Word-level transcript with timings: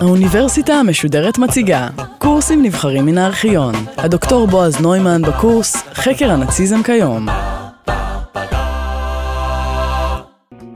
האוניברסיטה 0.00 0.74
המשודרת 0.74 1.38
מציגה 1.38 1.88
קורסים 2.18 2.62
נבחרים 2.62 3.06
מן 3.06 3.18
הארכיון. 3.18 3.74
הדוקטור 3.96 4.46
בועז 4.46 4.80
נוימן 4.80 5.22
בקורס 5.22 5.76
חקר 5.76 6.30
הנאציזם 6.30 6.82
כיום. 6.82 7.26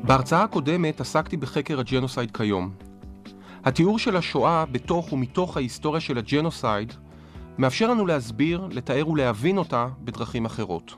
בהרצאה 0.03 0.43
הקודמת 0.43 1.01
עסקתי 1.01 1.37
בחקר 1.37 1.81
הג'נוסייד 1.81 2.37
כיום. 2.37 2.71
התיאור 3.65 3.99
של 3.99 4.17
השואה 4.17 4.65
בתוך 4.73 5.13
ומתוך 5.13 5.57
ההיסטוריה 5.57 6.01
של 6.01 6.19
הג'נוסייד 6.19 6.93
מאפשר 7.59 7.91
לנו 7.91 8.07
להסביר, 8.07 8.69
לתאר 8.71 9.09
ולהבין 9.09 9.59
אותה 9.59 9.87
בדרכים 10.01 10.45
אחרות. 10.45 10.95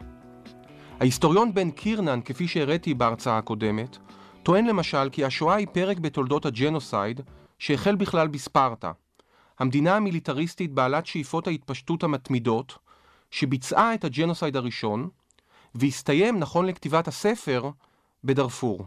ההיסטוריון 1.05 1.55
בן 1.55 1.71
קירנן, 1.71 2.21
כפי 2.25 2.49
שהראיתי 2.49 2.95
בהרצאה 2.95 3.39
הקודמת, 3.39 3.99
טוען 4.43 4.67
למשל 4.67 5.11
כי 5.13 5.25
השואה 5.25 5.55
היא 5.55 5.67
פרק 5.73 5.99
בתולדות 5.99 6.47
הג'נוסייד 6.47 7.21
שהחל 7.59 7.97
בכלל 7.97 8.29
בספרטה, 8.29 8.93
המדינה 9.59 9.97
המיליטריסטית 9.97 10.73
בעלת 10.73 11.07
שאיפות 11.07 11.47
ההתפשטות 11.47 12.03
המתמידות, 12.03 12.79
שביצעה 13.31 13.95
את 13.95 14.05
הג'נוסייד 14.05 14.57
הראשון, 14.57 15.09
והסתיים, 15.75 16.39
נכון 16.39 16.67
לכתיבת 16.67 17.09
הספר, 17.09 17.71
בדארפור. 18.25 18.87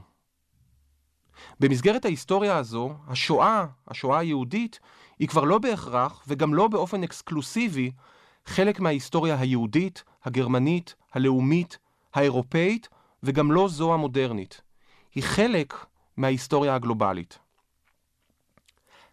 במסגרת 1.60 2.06
ההיסטוריה 2.06 2.58
הזו, 2.58 2.94
השואה, 3.08 3.66
השואה 3.88 4.20
היהודית, 4.20 4.80
היא 5.20 5.28
כבר 5.28 5.44
לא 5.44 5.58
בהכרח, 5.58 6.24
וגם 6.28 6.54
לא 6.54 6.68
באופן 6.68 7.04
אקסקלוסיבי, 7.04 7.92
חלק 8.46 8.80
מההיסטוריה 8.80 9.40
היהודית, 9.40 10.04
הגרמנית, 10.26 10.96
הלאומית, 11.14 11.78
האירופאית, 12.18 12.90
וגם 13.24 13.52
לא 13.52 13.68
זו 13.68 13.94
המודרנית. 13.94 14.62
היא 15.16 15.24
חלק 15.24 15.86
מההיסטוריה 16.18 16.76
הגלובלית. 16.76 17.40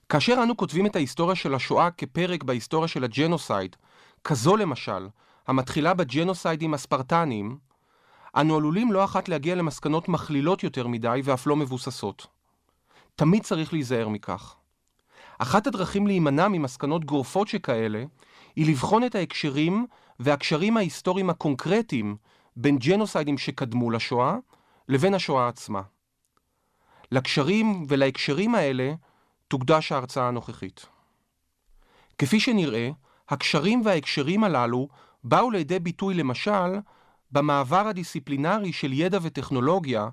כאשר 0.08 0.40
אנו 0.42 0.56
כותבים 0.56 0.86
את 0.86 0.96
ההיסטוריה 0.96 1.36
של 1.36 1.54
השואה 1.54 1.90
כפרק 1.90 2.42
בהיסטוריה 2.42 2.88
של 2.88 3.04
הג'נוסייד, 3.04 3.76
כזו 4.24 4.56
למשל, 4.56 5.08
המתחילה 5.46 5.94
בג'נוסיידים 5.94 6.74
הספרטניים, 6.74 7.58
אנו 8.36 8.56
עלולים 8.56 8.92
לא 8.92 9.04
אחת 9.04 9.28
להגיע 9.28 9.54
למסקנות 9.54 10.08
מכלילות 10.08 10.62
יותר 10.62 10.86
מדי 10.86 11.20
ואף 11.24 11.46
לא 11.46 11.56
מבוססות. 11.56 12.26
תמיד 13.16 13.42
צריך 13.42 13.72
להיזהר 13.72 14.08
מכך. 14.08 14.54
אחת 15.38 15.66
הדרכים 15.66 16.06
להימנע 16.06 16.48
ממסקנות 16.48 17.04
גורפות 17.04 17.48
שכאלה, 17.48 18.04
היא 18.56 18.70
לבחון 18.70 19.04
את 19.04 19.14
ההקשרים 19.14 19.86
והקשרים 20.20 20.76
ההיסטוריים 20.76 21.30
הקונקרטיים 21.30 22.16
בין 22.56 22.78
ג'נוסיידים 22.78 23.38
שקדמו 23.38 23.90
לשואה 23.90 24.36
לבין 24.88 25.14
השואה 25.14 25.48
עצמה. 25.48 25.82
לקשרים 27.12 27.84
ולהקשרים 27.88 28.54
האלה 28.54 28.94
תוקדש 29.48 29.92
ההרצאה 29.92 30.28
הנוכחית. 30.28 30.86
כפי 32.18 32.40
שנראה, 32.40 32.90
הקשרים 33.28 33.82
וההקשרים 33.84 34.44
הללו 34.44 34.88
באו 35.24 35.50
לידי 35.50 35.78
ביטוי 35.78 36.14
למשל 36.14 36.78
במעבר 37.32 37.86
הדיסציפלינרי 37.86 38.72
של 38.72 38.92
ידע 38.92 39.18
וטכנולוגיה, 39.22 40.08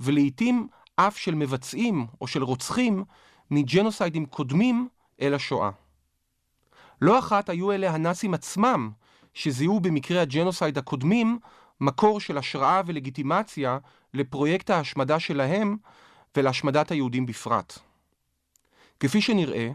ולעיתים 0.00 0.68
אף 0.96 1.18
של 1.18 1.34
מבצעים 1.34 2.06
או 2.20 2.26
של 2.26 2.42
רוצחים 2.42 3.04
מג'נוסיידים 3.50 4.26
קודמים 4.26 4.88
אל 5.20 5.34
השואה. 5.34 5.70
לא 7.00 7.18
אחת 7.18 7.48
היו 7.48 7.72
אלה 7.72 7.90
הנאצים 7.90 8.34
עצמם 8.34 8.90
שזיהו 9.34 9.80
במקרה 9.80 10.22
הג'נוסייד 10.22 10.78
הקודמים 10.78 11.38
מקור 11.80 12.20
של 12.20 12.38
השראה 12.38 12.80
ולגיטימציה 12.86 13.78
לפרויקט 14.14 14.70
ההשמדה 14.70 15.20
שלהם 15.20 15.76
ולהשמדת 16.36 16.90
היהודים 16.90 17.26
בפרט. 17.26 17.78
כפי 19.00 19.20
שנראה, 19.20 19.70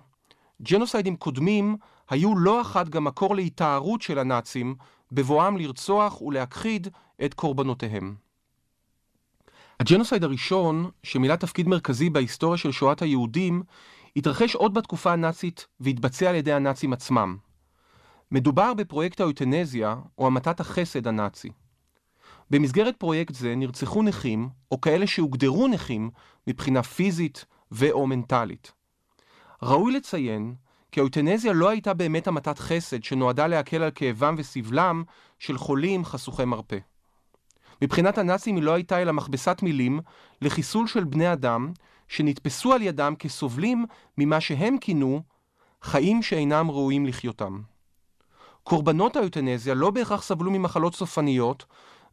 ג'נוסיידים 0.62 1.16
קודמים 1.16 1.78
היו 2.10 2.38
לא 2.38 2.62
אחת 2.62 2.90
גם 2.90 3.04
מקור 3.04 3.36
להתארות 3.36 4.02
של 4.02 4.20
הנאצים 4.20 4.76
בבואם 5.12 5.58
לרצוח 5.58 6.22
ולהכחיד 6.22 6.88
את 7.26 7.34
קורבנותיהם. 7.34 8.16
הג'נוסייד 9.80 10.24
הראשון, 10.24 10.90
שמילא 11.04 11.36
תפקיד 11.36 11.68
מרכזי 11.68 12.10
בהיסטוריה 12.10 12.58
של 12.58 12.72
שואת 12.72 13.02
היהודים, 13.02 13.64
התרחש 14.16 14.56
עוד 14.56 14.74
בתקופה 14.74 15.14
הנאצית 15.14 15.68
והתבצע 15.80 16.30
על 16.30 16.36
ידי 16.36 16.54
הנאצים 16.54 16.94
עצמם. 16.94 17.38
מדובר 18.32 18.74
בפרויקט 18.74 19.22
האוטנזיה, 19.22 19.96
או 20.18 20.28
המתת 20.28 20.60
החסד 20.60 21.08
הנאצי. 21.08 21.50
במסגרת 22.52 22.96
פרויקט 22.98 23.36
זה 23.36 23.56
נרצחו 23.56 24.04
נכים, 24.04 24.50
או 24.72 24.82
כאלה 24.82 25.08
שהוגדרו 25.08 25.68
נכים, 25.68 26.10
מבחינה 26.48 26.84
פיזית 26.84 27.46
ו/או 27.72 28.08
מנטלית. 28.08 28.72
ראוי 29.64 29.94
לציין 29.94 30.56
כי 30.92 31.00
האוטנזיה 31.00 31.54
לא 31.54 31.70
הייתה 31.70 31.94
באמת 31.94 32.28
המתת 32.28 32.60
חסד 32.60 33.04
שנועדה 33.04 33.48
להקל 33.48 33.84
על 33.84 33.92
כאבם 33.96 34.36
וסבלם 34.38 35.04
של 35.40 35.58
חולים 35.58 36.06
חשוכי 36.06 36.46
מרפא. 36.46 36.78
מבחינת 37.82 38.18
הנאצים 38.18 38.56
היא 38.56 38.64
לא 38.64 38.74
הייתה 38.74 39.02
אלא 39.02 39.12
מכבסת 39.12 39.60
מילים 39.62 40.00
לחיסול 40.42 40.88
של 40.88 41.04
בני 41.04 41.34
אדם 41.34 41.72
שנתפסו 42.08 42.74
על 42.74 42.82
ידם 42.82 43.14
כסובלים 43.20 43.86
ממה 44.18 44.42
שהם 44.42 44.78
כינו 44.78 45.22
חיים 45.82 46.22
שאינם 46.22 46.72
ראויים 46.72 47.06
לחיותם. 47.06 47.62
קורבנות 48.64 49.16
האויטנזיה 49.16 49.74
לא 49.74 49.92
בהכרח 49.92 50.24
סבלו 50.24 50.52
ממחלות 50.52 50.96
סופניות 50.96 51.66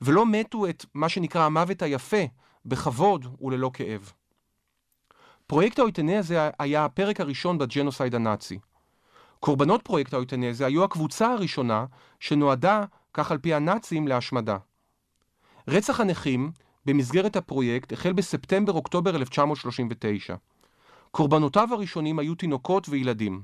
ולא 0.03 0.27
מתו 0.27 0.69
את 0.69 0.85
מה 0.95 1.09
שנקרא 1.09 1.45
המוות 1.45 1.83
היפה 1.83 2.23
בכבוד 2.67 3.27
וללא 3.41 3.71
כאב. 3.75 4.13
פרויקט 5.47 5.79
האויטנזיה 5.79 6.51
היה 6.59 6.85
הפרק 6.85 7.21
הראשון 7.21 7.59
בג'נוסייד 7.59 8.15
הנאצי. 8.15 8.59
קורבנות 9.41 9.83
פרויקט 9.83 10.15
האויטנזיה 10.15 10.67
היו 10.67 10.85
הקבוצה 10.85 11.33
הראשונה 11.33 11.85
שנועדה, 12.21 12.85
כך 13.15 13.33
על 13.33 13.39
פי 13.39 13.55
הנאצים, 13.55 14.09
להשמדה. 14.09 14.57
רצח 15.69 16.01
הנכים 16.01 16.51
במסגרת 16.87 17.37
הפרויקט 17.37 17.93
החל 17.93 18.13
בספטמבר-אוקטובר 18.13 19.17
1939. 19.17 20.35
קורבנותיו 21.11 21.69
הראשונים 21.73 22.19
היו 22.19 22.35
תינוקות 22.35 22.89
וילדים. 22.89 23.43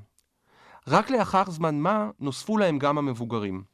רק 0.88 1.10
לאחר 1.10 1.50
זמן 1.50 1.78
מה 1.78 2.10
נוספו 2.20 2.58
להם 2.58 2.78
גם 2.78 2.98
המבוגרים. 2.98 3.73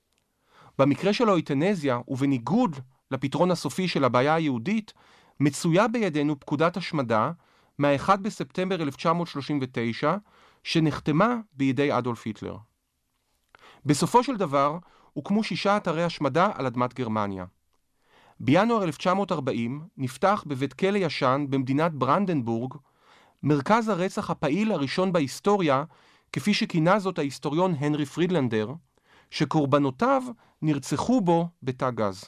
במקרה 0.80 1.12
של 1.12 1.28
האויטנזיה, 1.28 2.00
ובניגוד 2.08 2.76
לפתרון 3.10 3.50
הסופי 3.50 3.88
של 3.88 4.04
הבעיה 4.04 4.34
היהודית, 4.34 4.92
מצויה 5.40 5.88
בידינו 5.88 6.40
פקודת 6.40 6.76
השמדה 6.76 7.32
מה-1 7.78 8.16
בספטמבר 8.16 8.82
1939, 8.82 10.16
שנחתמה 10.64 11.36
בידי 11.52 11.98
אדולף 11.98 12.26
היטלר. 12.26 12.56
בסופו 13.86 14.24
של 14.24 14.36
דבר, 14.36 14.78
הוקמו 15.12 15.44
שישה 15.44 15.76
אתרי 15.76 16.04
השמדה 16.04 16.50
על 16.54 16.66
אדמת 16.66 16.94
גרמניה. 16.94 17.44
בינואר 18.40 18.82
1940 18.82 19.80
נפתח 19.96 20.44
בבית 20.46 20.72
כלא 20.72 20.98
ישן 20.98 21.46
במדינת 21.50 21.92
ברנדנבורג 21.92 22.74
מרכז 23.42 23.88
הרצח 23.88 24.30
הפעיל 24.30 24.72
הראשון 24.72 25.12
בהיסטוריה, 25.12 25.84
כפי 26.32 26.54
שכינה 26.54 26.98
זאת 26.98 27.18
ההיסטוריון 27.18 27.74
הנרי 27.78 28.06
פרידלנדר, 28.06 28.72
שקורבנותיו 29.30 30.22
נרצחו 30.62 31.20
בו 31.20 31.48
בתא 31.62 31.90
גז. 31.90 32.24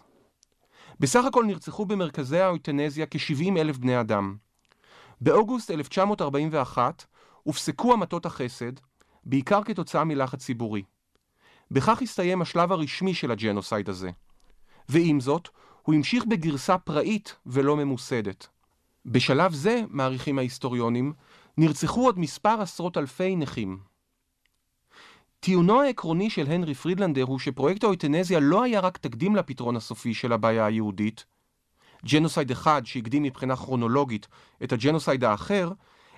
בסך 1.01 1.25
הכל 1.25 1.45
נרצחו 1.45 1.87
במרכזי 1.87 2.41
האוטנזיה 2.41 3.07
כ-70 3.11 3.59
אלף 3.59 3.79
בני 3.79 4.01
אדם. 4.01 4.37
באוגוסט 5.21 5.71
1941 5.71 7.05
הופסקו 7.43 7.93
המטות 7.93 8.27
החסד, 8.27 8.73
בעיקר 9.25 9.65
כתוצאה 9.65 10.05
מלחץ 10.05 10.45
ציבורי. 10.45 10.83
בכך 11.71 12.03
הסתיים 12.03 12.43
השלב 12.43 12.73
הרשמי 12.73 13.15
של 13.15 13.31
הג'נוסייד 13.31 13.89
הזה. 13.89 14.11
ועם 14.89 15.21
זאת, 15.21 15.49
הוא 15.83 15.95
המשיך 15.95 16.25
בגרסה 16.25 16.79
פראית 16.79 17.37
ולא 17.47 17.77
ממוסדת. 17.77 18.47
בשלב 19.07 19.53
זה, 19.53 19.83
מעריכים 19.89 20.39
ההיסטוריונים, 20.39 21.13
נרצחו 21.59 22.05
עוד 22.05 22.19
מספר 22.19 22.61
עשרות 22.61 22.97
אלפי 22.99 23.37
נכים. 23.37 23.79
טיעונו 25.45 25.83
העקרוני 25.83 26.31
של 26.31 26.47
הנרי 26.51 26.75
פרידלנדר 26.75 27.23
הוא 27.23 27.39
שפרויקט 27.39 27.85
האויטנזיה 27.85 28.41
לא 28.41 28.63
היה 28.63 28.81
רק 28.81 28.99
תקדים 28.99 29.37
לפתרון 29.37 29.77
הסופי 29.77 30.15
של 30.15 30.33
הבעיה 30.33 30.67
היהודית, 30.67 31.25
ג'נוסייד 32.07 32.51
אחד 32.51 32.83
שהקדים 32.85 33.23
מבחינה 33.23 33.57
כרונולוגית 33.57 34.29
את 34.65 34.73
הג'נוסייד 34.73 35.25
האחר, 35.25 35.73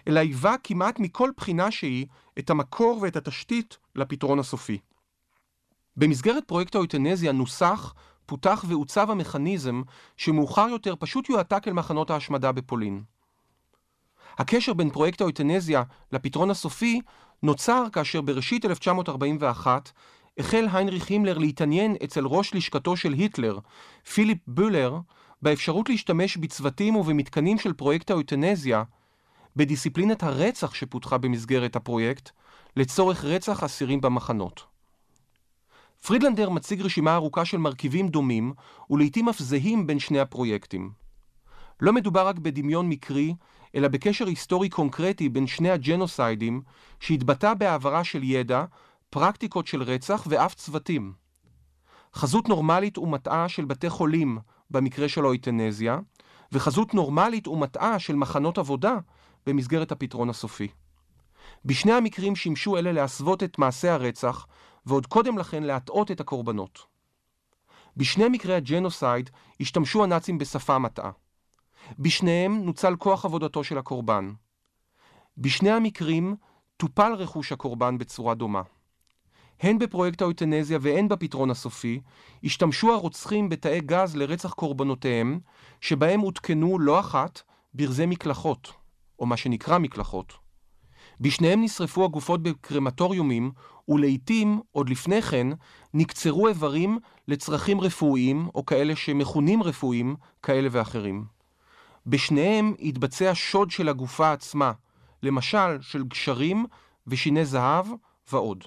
אלא 0.09 0.21
היווה 0.21 0.57
כמעט 0.65 0.99
מכל 0.99 1.31
בחינה 1.37 1.71
שהיא 1.71 2.07
את 2.39 2.51
המקור 2.51 2.99
ואת 3.03 3.17
התשתית 3.17 3.79
לפתרון 3.97 4.39
הסופי. 4.39 4.79
במסגרת 5.97 6.45
פרויקט 6.47 6.75
האויטנזיה 6.75 7.33
נוסח, 7.33 7.95
פותח 8.27 8.65
ועוצב 8.69 9.11
המכניזם 9.11 9.83
שמאוחר 10.17 10.67
יותר 10.71 10.95
פשוט 10.99 11.29
יועתק 11.29 11.69
אל 11.69 11.73
מחנות 11.73 12.11
ההשמדה 12.11 12.53
בפולין. 12.53 13.03
הקשר 14.39 14.73
בין 14.75 14.91
פרויקט 14.91 15.21
האויטנזיה 15.21 15.83
לפתרון 16.13 16.51
הסופי 16.51 17.01
נוצר 17.43 17.85
כאשר 17.93 18.21
בראשית 18.21 18.65
1941 18.65 19.93
החל 20.39 20.67
היינריך 20.73 21.09
הימלר 21.09 21.39
להתעניין 21.39 21.97
אצל 22.05 22.27
ראש 22.27 22.55
לשכתו 22.55 22.97
של 22.97 23.13
היטלר, 23.13 23.59
פיליפ 24.15 24.39
בולר, 24.47 24.99
באפשרות 25.43 25.89
להשתמש 25.89 26.37
בצוותים 26.37 26.97
ובמתקנים 26.97 27.59
של 27.59 27.73
פרויקט 27.73 28.11
האוטנזיה, 28.11 28.83
בדיסציפלינת 29.57 30.23
הרצח 30.23 30.75
שפותחה 30.75 31.19
במסגרת 31.19 31.77
הפרויקט, 31.77 32.31
לצורך 32.77 33.25
רצח 33.25 33.63
אסירים 33.63 34.01
במחנות. 34.01 34.65
פרידלנדר 36.07 36.51
מציג 36.51 36.83
רשימה 36.83 37.15
ארוכה 37.15 37.45
של 37.45 37.59
מרכיבים 37.59 38.09
דומים, 38.09 38.53
ולעיתים 38.91 39.29
אף 39.29 39.39
זהים 39.39 39.87
בין 39.87 39.99
שני 39.99 40.21
הפרויקטים. 40.21 40.91
לא 41.81 41.93
מדובר 41.93 42.29
רק 42.29 42.39
בדמיון 42.39 42.89
מקרי, 42.89 43.35
אלא 43.75 43.89
בקשר 43.89 44.27
היסטורי 44.27 44.69
קונקרטי 44.69 45.29
בין 45.29 45.47
שני 45.47 45.71
הג'נוסיידים, 45.71 46.63
שהתבטא 47.01 47.55
בהעברה 47.55 48.05
של 48.05 48.23
ידע, 48.23 48.65
פרקטיקות 49.11 49.67
של 49.67 49.83
רצח 49.83 50.27
ואף 50.29 50.55
צוותים. 50.55 51.13
חזות 52.15 52.49
נורמלית 52.49 52.99
ומטעה 52.99 53.49
של 53.49 53.65
בתי 53.65 53.91
חולים, 53.91 54.39
במקרה 54.71 55.09
של 55.09 55.25
האויטנזיה, 55.25 55.99
וחזות 56.53 56.95
נורמלית 56.95 57.49
ומטעה 57.49 57.99
של 57.99 58.17
מחנות 58.17 58.59
עבודה, 58.59 58.97
במסגרת 59.47 59.93
הפתרון 59.93 60.31
הסופי. 60.31 60.69
בשני 61.65 61.93
המקרים 61.93 62.37
שימשו 62.37 62.77
אלה 62.77 62.93
להסוות 62.93 63.43
את 63.43 63.59
מעשי 63.59 63.89
הרצח, 63.89 64.47
ועוד 64.87 65.07
קודם 65.07 65.39
לכן 65.39 65.63
להטעות 65.63 66.11
את 66.11 66.21
הקורבנות. 66.21 66.87
בשני 67.97 68.29
מקרי 68.29 68.55
הג'נוסייד 68.55 69.31
השתמשו 69.61 70.05
הנאצים 70.05 70.39
בשפה 70.39 70.79
מטעה. 70.79 71.11
בשניהם 71.99 72.65
נוצל 72.65 72.97
כוח 72.97 73.25
עבודתו 73.25 73.65
של 73.65 73.79
הקורבן. 73.79 74.33
בשני 75.39 75.71
המקרים 75.71 76.37
טופל 76.77 77.13
רכוש 77.15 77.53
הקורבן 77.53 77.99
בצורה 77.99 78.35
דומה. 78.35 78.63
הן 79.61 79.79
בפרויקט 79.79 80.23
האוטנזיה 80.23 80.79
והן 80.81 81.09
בפתרון 81.09 81.51
הסופי, 81.51 82.01
השתמשו 82.45 82.93
הרוצחים 82.93 83.49
בתאי 83.49 83.81
גז 83.81 84.17
לרצח 84.17 84.53
קורבנותיהם, 84.53 85.41
שבהם 85.81 86.21
הותקנו 86.21 86.79
לא 86.79 87.01
אחת 87.01 87.43
ברזי 87.75 88.07
מקלחות, 88.07 88.73
או 89.19 89.27
מה 89.27 89.37
שנקרא 89.37 89.79
מקלחות. 89.79 90.33
בשניהם 91.21 91.63
נשרפו 91.63 92.05
הגופות 92.05 92.43
בקרמטוריומים, 92.43 93.53
ולעיתים, 93.89 94.61
עוד 94.73 94.89
לפני 94.89 95.23
כן, 95.23 95.47
נקצרו 95.95 96.49
איברים 96.49 96.99
לצרכים 97.29 97.81
רפואיים, 97.81 98.49
או 98.55 98.65
כאלה 98.67 98.97
שמכונים 98.97 99.63
רפואיים, 99.63 100.17
כאלה 100.43 100.69
ואחרים. 100.71 101.34
בשניהם 102.07 102.75
התבצע 102.81 103.31
שוד 103.35 103.71
של 103.71 103.89
הגופה 103.89 104.33
עצמה, 104.33 104.73
למשל 105.23 105.81
של 105.81 106.05
גשרים 106.05 106.67
ושיני 107.07 107.45
זהב 107.45 107.87
ועוד. 108.33 108.65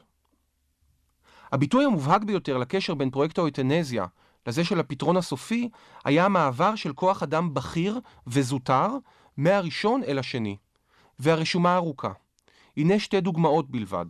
הביטוי 1.51 1.85
המובהק 1.85 2.23
ביותר 2.23 2.57
לקשר 2.57 2.93
בין 2.93 3.09
פרויקט 3.09 3.37
האוטנזיה 3.37 4.05
לזה 4.47 4.63
של 4.63 4.79
הפתרון 4.79 5.17
הסופי, 5.17 5.69
היה 6.05 6.25
המעבר 6.25 6.75
של 6.75 6.93
כוח 6.93 7.23
אדם 7.23 7.53
בכיר 7.53 7.99
וזוטר 8.27 8.87
מהראשון 9.37 10.03
אל 10.03 10.19
השני, 10.19 10.57
והרשומה 11.19 11.75
ארוכה. 11.75 12.11
הנה 12.77 12.99
שתי 12.99 13.21
דוגמאות 13.21 13.71
בלבד. 13.71 14.05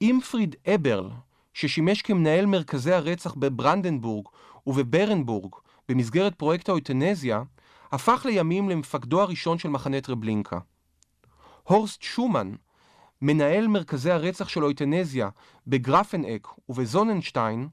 אימפריד 0.00 0.56
אברל, 0.74 1.10
ששימש 1.54 2.02
כמנהל 2.02 2.46
מרכזי 2.46 2.92
הרצח 2.92 3.34
בברנדנבורג 3.34 4.26
ובברנבורג 4.66 5.54
במסגרת 5.88 6.34
פרויקט 6.34 6.68
האוטנזיה, 6.68 7.42
הפך 7.92 8.22
לימים 8.24 8.68
למפקדו 8.68 9.20
הראשון 9.20 9.58
של 9.58 9.68
מחנה 9.68 10.00
טרבלינקה. 10.00 10.58
הורסט 11.62 12.02
שומן, 12.02 12.52
מנהל 13.22 13.66
מרכזי 13.66 14.10
הרצח 14.10 14.48
של 14.48 14.64
אויטנזיה 14.64 15.28
בגרפנאק 15.66 16.48
ובזוננשטיין, 16.68 17.68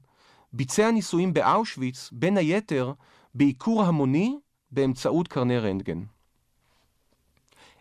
ביצע 0.52 0.90
ניסויים 0.90 1.32
באושוויץ, 1.32 2.08
בין 2.12 2.36
היתר 2.36 2.92
בעיקור 3.34 3.82
המוני 3.82 4.38
באמצעות 4.70 5.28
קרני 5.28 5.58
רנטגן. 5.58 6.02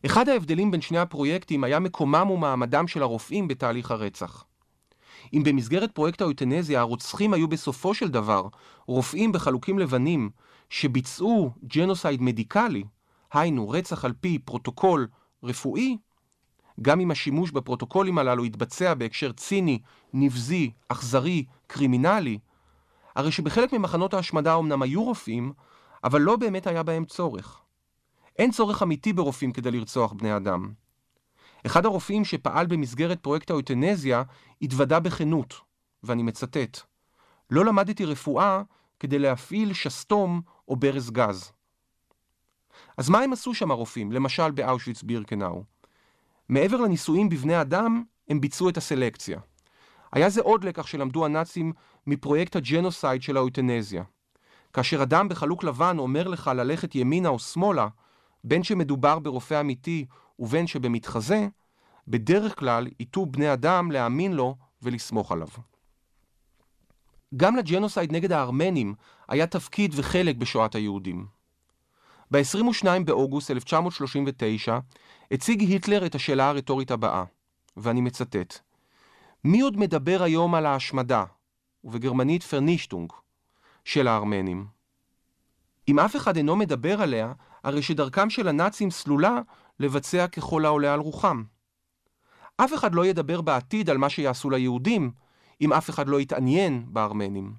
אחד 0.05 0.29
ההבדלים 0.29 0.71
בין 0.71 0.81
שני 0.81 0.97
הפרויקטים 0.97 1.63
היה 1.63 1.79
מקומם 1.79 2.29
ומעמדם 2.31 2.87
של 2.87 3.01
הרופאים 3.01 3.47
בתהליך 3.47 3.91
הרצח. 3.91 4.43
אם 5.33 5.43
במסגרת 5.43 5.91
פרויקט 5.91 6.21
האוטנזיה 6.21 6.79
הרוצחים 6.79 7.33
היו 7.33 7.47
בסופו 7.47 7.93
של 7.93 8.09
דבר 8.09 8.47
רופאים 8.87 9.31
בחלוקים 9.31 9.79
לבנים 9.79 10.29
שביצעו 10.69 11.51
ג'נוסייד 11.75 12.21
מדיקלי, 12.21 12.83
היינו 13.33 13.69
רצח 13.69 14.05
על 14.05 14.13
פי 14.19 14.39
פרוטוקול 14.39 15.07
רפואי, 15.43 15.97
גם 16.81 16.99
אם 16.99 17.11
השימוש 17.11 17.51
בפרוטוקולים 17.51 18.17
הללו 18.17 18.45
יתבצע 18.45 18.93
בהקשר 18.93 19.31
ציני, 19.31 19.79
נבזי, 20.13 20.71
אכזרי, 20.87 21.45
קרימינלי, 21.67 22.39
הרי 23.15 23.31
שבחלק 23.31 23.73
ממחנות 23.73 24.13
ההשמדה 24.13 24.55
אמנם 24.55 24.81
היו 24.81 25.03
רופאים, 25.03 25.53
אבל 26.03 26.21
לא 26.21 26.35
באמת 26.35 26.67
היה 26.67 26.83
בהם 26.83 27.05
צורך. 27.05 27.61
אין 28.37 28.51
צורך 28.51 28.83
אמיתי 28.83 29.13
ברופאים 29.13 29.51
כדי 29.51 29.71
לרצוח 29.71 30.13
בני 30.13 30.35
אדם. 30.35 30.71
אחד 31.65 31.85
הרופאים 31.85 32.25
שפעל 32.25 32.67
במסגרת 32.67 33.19
פרויקט 33.19 33.49
האויטנזיה 33.49 34.23
התוודה 34.61 34.99
בכנות, 34.99 35.53
ואני 36.03 36.23
מצטט: 36.23 36.79
לא 37.49 37.65
למדתי 37.65 38.05
רפואה 38.05 38.61
כדי 38.99 39.19
להפעיל 39.19 39.73
שסתום 39.73 40.41
או 40.67 40.75
ברז 40.75 41.11
גז. 41.11 41.51
אז 42.97 43.09
מה 43.09 43.19
הם 43.19 43.33
עשו 43.33 43.53
שם 43.53 43.71
הרופאים, 43.71 44.11
למשל 44.11 44.51
באושוויץ 44.51 45.03
בירקנאו? 45.03 45.63
מעבר 46.49 46.77
לניסויים 46.77 47.29
בבני 47.29 47.61
אדם, 47.61 48.03
הם 48.29 48.41
ביצעו 48.41 48.69
את 48.69 48.77
הסלקציה. 48.77 49.39
היה 50.13 50.29
זה 50.29 50.41
עוד 50.41 50.63
לקח 50.63 50.87
שלמדו 50.87 51.25
הנאצים 51.25 51.73
מפרויקט 52.07 52.55
הג'נוסייד 52.55 53.21
של 53.21 53.37
האוטנזיה. 53.37 54.03
כאשר 54.73 55.03
אדם 55.03 55.29
בחלוק 55.29 55.63
לבן 55.63 55.99
אומר 55.99 56.27
לך 56.27 56.51
ללכת 56.55 56.95
ימינה 56.95 57.29
או 57.29 57.39
שמאלה, 57.39 57.87
בין 58.43 58.63
שמדובר 58.63 59.19
ברופא 59.19 59.61
אמיתי 59.61 60.05
ובין 60.39 60.67
שבמתחזה, 60.67 61.47
בדרך 62.07 62.59
כלל 62.59 62.87
ייטו 62.99 63.25
בני 63.25 63.53
אדם 63.53 63.91
להאמין 63.91 64.33
לו 64.33 64.55
ולסמוך 64.81 65.31
עליו. 65.31 65.47
גם 67.35 67.55
לג'נוסייד 67.55 68.11
נגד 68.11 68.31
הארמנים 68.31 68.93
היה 69.27 69.47
תפקיד 69.47 69.93
וחלק 69.95 70.35
בשואת 70.35 70.75
היהודים. 70.75 71.25
ב-22 72.31 72.85
באוגוסט 73.05 73.51
1939 73.51 74.79
הציג 75.31 75.61
היטלר 75.61 76.05
את 76.05 76.15
השאלה 76.15 76.49
הרטורית 76.49 76.91
הבאה, 76.91 77.23
ואני 77.77 78.01
מצטט: 78.01 78.59
מי 79.43 79.61
עוד 79.61 79.77
מדבר 79.77 80.23
היום 80.23 80.55
על 80.55 80.65
ההשמדה, 80.65 81.23
ובגרמנית 81.83 82.43
Vernichtung, 82.43 83.13
של 83.85 84.07
הארמנים? 84.07 84.67
אם 85.87 85.99
אף 85.99 86.15
אחד 86.15 86.37
אינו 86.37 86.55
מדבר 86.55 87.01
עליה, 87.01 87.33
הרי 87.63 87.81
שדרכם 87.81 88.29
של 88.29 88.47
הנאצים 88.47 88.91
סלולה 88.91 89.39
לבצע 89.79 90.27
ככל 90.27 90.65
העולה 90.65 90.93
על 90.93 90.99
רוחם. 90.99 91.43
אף 92.57 92.73
אחד 92.73 92.95
לא 92.95 93.05
ידבר 93.05 93.41
בעתיד 93.41 93.89
על 93.89 93.97
מה 93.97 94.09
שיעשו 94.09 94.49
ליהודים, 94.49 95.11
אם 95.61 95.73
אף 95.73 95.89
אחד 95.89 96.07
לא 96.07 96.21
יתעניין 96.21 96.85
בארמנים. 96.87 97.53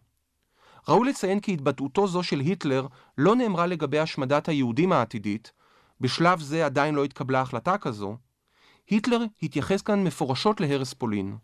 ראוי 0.89 1.09
לציין 1.09 1.41
כי 1.41 1.53
התבטאותו 1.53 2.07
זו 2.07 2.23
של 2.23 2.41
היטלר 2.41 2.87
לא 3.19 3.37
נאמרה 3.37 3.67
לגבי 3.67 3.99
השמדת 3.99 4.49
היהודים 4.49 4.93
העתידית, 4.93 5.53
בשלב 6.01 6.41
זה 6.41 6.67
עדיין 6.67 6.95
לא 6.95 7.05
התקבלה 7.05 7.41
החלטה 7.41 7.79
כזו, 7.79 8.17
היטלר 8.91 9.25
התייחס 9.43 9.83
כאן 9.83 10.05
מפורשות 10.05 10.61
להרס 10.61 10.95
פולין. 10.95 11.37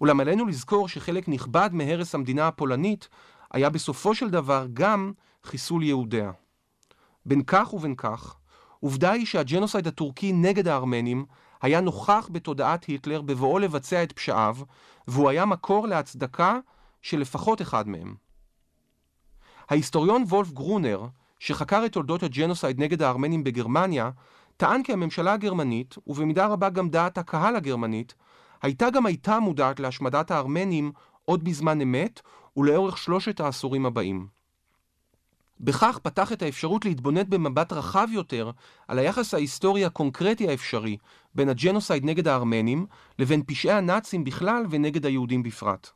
אולם 0.00 0.20
עלינו 0.20 0.46
לזכור 0.46 0.88
שחלק 0.88 1.28
נכבד 1.28 1.70
מהרס 1.72 2.14
המדינה 2.14 2.48
הפולנית 2.48 3.08
היה 3.52 3.70
בסופו 3.70 4.14
של 4.14 4.30
דבר 4.30 4.66
גם 4.74 5.12
חיסול 5.44 5.82
יהודיה. 5.82 6.32
בין 7.26 7.42
כך 7.46 7.74
ובין 7.74 7.94
כך, 7.94 8.36
עובדה 8.80 9.10
היא 9.10 9.26
שהג'נוסייד 9.26 9.86
הטורקי 9.86 10.32
נגד 10.32 10.68
הארמנים 10.68 11.24
היה 11.64 11.80
נוכח 11.80 12.28
בתודעת 12.32 12.84
היטלר 12.84 13.22
בבואו 13.22 13.58
לבצע 13.58 14.02
את 14.02 14.12
פשעיו, 14.12 14.56
והוא 15.08 15.28
היה 15.28 15.44
מקור 15.44 15.86
להצדקה 15.86 16.58
של 17.02 17.18
לפחות 17.18 17.62
אחד 17.62 17.88
מהם. 17.88 18.14
ההיסטוריון 19.70 20.22
וולף 20.22 20.52
גרונר, 20.52 21.06
שחקר 21.38 21.86
את 21.86 21.92
תולדות 21.92 22.22
הג'נוסייד 22.22 22.80
נגד 22.80 23.02
הארמנים 23.02 23.44
בגרמניה, 23.44 24.10
טען 24.56 24.82
כי 24.82 24.92
הממשלה 24.92 25.32
הגרמנית, 25.32 25.94
ובמידה 26.06 26.46
רבה 26.46 26.70
גם 26.70 26.88
דעת 26.88 27.18
הקהל 27.18 27.56
הגרמנית, 27.56 28.14
הייתה 28.62 28.90
גם 28.90 29.06
הייתה 29.06 29.40
מודעת 29.40 29.80
להשמדת 29.80 30.30
הארמנים 30.30 30.92
עוד 31.24 31.44
בזמן 31.44 31.80
אמת 31.80 32.20
ולאורך 32.56 32.98
שלושת 32.98 33.40
העשורים 33.40 33.86
הבאים. 33.86 34.33
בכך 35.60 35.98
פתח 36.02 36.32
את 36.32 36.42
האפשרות 36.42 36.84
להתבונן 36.84 37.22
במבט 37.28 37.72
רחב 37.72 38.08
יותר 38.12 38.50
על 38.88 38.98
היחס 38.98 39.34
ההיסטורי 39.34 39.84
הקונקרטי 39.84 40.48
האפשרי 40.48 40.96
בין 41.34 41.48
הג'נוסייד 41.48 42.04
נגד 42.04 42.28
הארמנים 42.28 42.86
לבין 43.18 43.42
פשעי 43.46 43.72
הנאצים 43.72 44.24
בכלל 44.24 44.64
ונגד 44.70 45.06
היהודים 45.06 45.42
בפרט. 45.42 45.90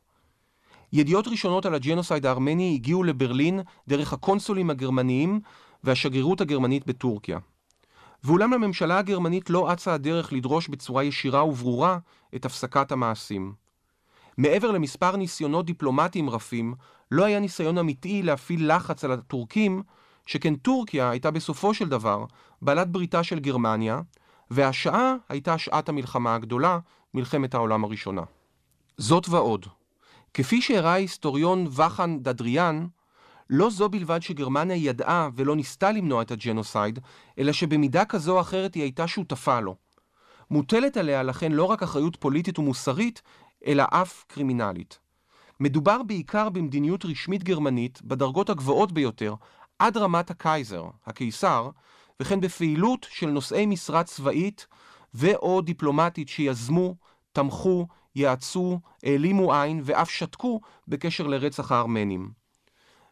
ידיעות 0.93 1.27
ראשונות 1.27 1.65
על 1.65 1.75
הג'נוסייד 1.75 2.25
הארמני 2.25 2.73
הגיעו 2.73 3.03
לברלין 3.03 3.59
דרך 3.87 4.13
הקונסולים 4.13 4.69
הגרמניים 4.69 5.39
והשגרירות 5.83 6.41
הגרמנית 6.41 6.87
בטורקיה. 6.87 7.39
ואולם 8.23 8.53
לממשלה 8.53 8.97
הגרמנית 8.97 9.49
לא 9.49 9.73
אצה 9.73 9.93
הדרך 9.93 10.33
לדרוש 10.33 10.67
בצורה 10.67 11.03
ישירה 11.03 11.45
וברורה 11.45 11.97
את 12.35 12.45
הפסקת 12.45 12.91
המעשים. 12.91 13.53
מעבר 14.39 14.71
למספר 14.71 15.15
ניסיונות 15.15 15.65
דיפלומטיים 15.65 16.29
רפים, 16.29 16.73
לא 17.11 17.25
היה 17.25 17.39
ניסיון 17.39 17.77
אמיתי 17.77 18.23
להפעיל 18.23 18.75
לחץ 18.75 19.03
על 19.03 19.11
הטורקים 19.11 19.83
שכן 20.25 20.55
טורקיה 20.55 21.09
הייתה 21.09 21.31
בסופו 21.31 21.73
של 21.73 21.89
דבר 21.89 22.25
בעלת 22.61 22.91
בריתה 22.91 23.23
של 23.23 23.39
גרמניה, 23.39 24.01
והשעה 24.51 25.15
הייתה 25.29 25.57
שעת 25.57 25.89
המלחמה 25.89 26.35
הגדולה, 26.35 26.79
מלחמת 27.13 27.53
העולם 27.53 27.83
הראשונה. 27.83 28.21
זאת 28.97 29.29
ועוד, 29.29 29.65
כפי 30.33 30.61
שהראה 30.61 30.91
ההיסטוריון 30.91 31.67
וחן 31.75 32.19
דדריאן, 32.19 32.87
לא 33.49 33.69
זו 33.69 33.89
בלבד 33.89 34.21
שגרמניה 34.21 34.77
ידעה 34.77 35.29
ולא 35.35 35.55
ניסתה 35.55 35.91
למנוע 35.91 36.21
את 36.21 36.31
הג'נוסייד, 36.31 36.99
אלא 37.39 37.51
שבמידה 37.51 38.05
כזו 38.05 38.35
או 38.35 38.41
אחרת 38.41 38.73
היא 38.73 38.83
הייתה 38.83 39.07
שותפה 39.07 39.59
לו. 39.59 39.75
מוטלת 40.51 40.97
עליה 40.97 41.23
לכן 41.23 41.51
לא 41.51 41.63
רק 41.63 41.83
אחריות 41.83 42.15
פוליטית 42.15 42.59
ומוסרית, 42.59 43.21
אלא 43.65 43.83
אף 43.89 44.23
קרימינלית. 44.27 44.99
מדובר 45.59 46.03
בעיקר 46.03 46.49
במדיניות 46.49 47.05
רשמית 47.05 47.43
גרמנית 47.43 48.01
בדרגות 48.01 48.49
הגבוהות 48.49 48.91
ביותר, 48.91 49.33
עד 49.79 49.97
רמת 49.97 50.29
הקייזר, 50.31 50.85
הקיסר, 51.05 51.69
וכן 52.19 52.41
בפעילות 52.41 53.07
של 53.09 53.29
נושאי 53.29 53.65
משרה 53.65 54.03
צבאית 54.03 54.67
ו/או 55.13 55.61
דיפלומטית 55.61 56.29
שיזמו, 56.29 56.95
תמכו, 57.31 57.87
יעצו, 58.15 58.79
העלימו 59.03 59.53
עין 59.53 59.81
ואף 59.83 60.09
שתקו 60.09 60.61
בקשר 60.87 61.27
לרצח 61.27 61.71
הארמנים. 61.71 62.31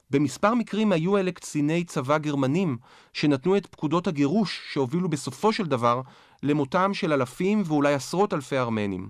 במספר 0.09 0.53
מקרים 0.53 0.91
היו 0.91 1.17
אלה 1.17 1.31
קציני 1.31 1.83
צבא 1.83 2.17
גרמנים 2.17 2.77
שנתנו 3.13 3.57
את 3.57 3.65
פקודות 3.65 4.07
הגירוש 4.07 4.61
שהובילו 4.73 5.09
בסופו 5.09 5.53
של 5.53 5.65
דבר 5.65 6.01
למותם 6.43 6.93
של 6.93 7.13
אלפים 7.13 7.63
ואולי 7.65 7.93
עשרות 7.93 8.33
אלפי 8.33 8.57
ארמנים. 8.57 9.09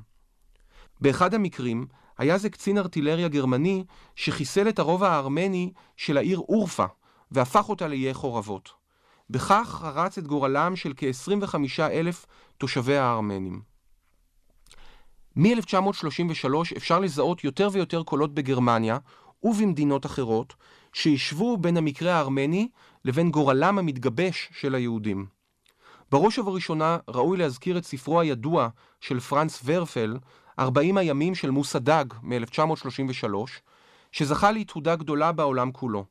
באחד 1.01 1.33
המקרים 1.33 1.87
היה 2.17 2.37
זה 2.37 2.49
קצין 2.49 2.77
ארטילריה 2.77 3.27
גרמני 3.27 3.83
שחיסל 4.15 4.69
את 4.69 4.79
הרובע 4.79 5.09
הארמני 5.09 5.71
של 5.97 6.17
העיר 6.17 6.39
אורפה 6.39 6.85
והפך 7.31 7.69
אותה 7.69 7.87
לאיי 7.87 8.13
חורבות. 8.13 8.69
בכך 9.29 9.79
חרץ 9.81 10.17
את 10.17 10.27
גורלם 10.27 10.75
של 10.75 10.93
כ-25 10.97 11.55
אלף 11.79 12.25
תושבי 12.57 12.97
הארמנים. 12.97 13.61
מ-1933 15.35 16.49
אפשר 16.77 16.99
לזהות 16.99 17.43
יותר 17.43 17.69
ויותר 17.71 18.03
קולות 18.03 18.33
בגרמניה 18.33 18.97
ובמדינות 19.43 20.05
אחרות 20.05 20.53
שהשוו 20.93 21.57
בין 21.57 21.77
המקרה 21.77 22.13
הארמני 22.13 22.67
לבין 23.05 23.31
גורלם 23.31 23.79
המתגבש 23.79 24.49
של 24.59 24.75
היהודים. 24.75 25.25
בראש 26.11 26.39
ובראשונה 26.39 26.97
ראוי 27.07 27.37
להזכיר 27.37 27.77
את 27.77 27.85
ספרו 27.85 28.19
הידוע 28.19 28.69
של 29.01 29.19
פרנץ 29.19 29.61
ורפל, 29.65 30.17
40 30.59 30.97
הימים 30.97 31.35
של 31.35 31.49
מוסא 31.49 31.79
דאג 31.79 32.13
מ-1933, 32.23 33.35
שזכה 34.11 34.51
להתהודה 34.51 34.95
גדולה 34.95 35.31
בעולם 35.31 35.71
כולו. 35.71 36.05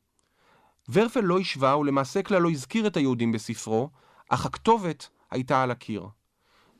ורפל 0.89 1.21
לא 1.21 1.39
השווה 1.39 1.77
ולמעשה 1.77 2.21
כלל 2.21 2.41
לא 2.41 2.49
הזכיר 2.49 2.87
את 2.87 2.97
היהודים 2.97 3.31
בספרו, 3.31 3.89
אך 4.29 4.45
הכתובת 4.45 5.09
הייתה 5.31 5.63
על 5.63 5.71
הקיר. 5.71 6.07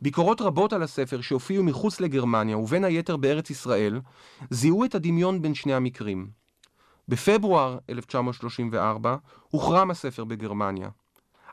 ביקורות 0.01 0.41
רבות 0.41 0.73
על 0.73 0.83
הספר 0.83 1.21
שהופיעו 1.21 1.63
מחוץ 1.63 1.99
לגרמניה 1.99 2.57
ובין 2.57 2.83
היתר 2.83 3.17
בארץ 3.17 3.49
ישראל, 3.49 4.01
זיהו 4.49 4.85
את 4.85 4.95
הדמיון 4.95 5.41
בין 5.41 5.53
שני 5.53 5.73
המקרים. 5.73 6.29
בפברואר 7.07 7.77
1934 7.89 9.15
הוחרם 9.49 9.91
הספר 9.91 10.23
בגרמניה. 10.23 10.89